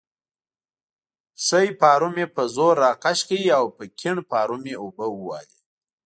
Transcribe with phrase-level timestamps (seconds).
[1.45, 5.59] ښی پارو مې په زور راکش کړ او په کیڼ پارو مې اوبه ووهلې.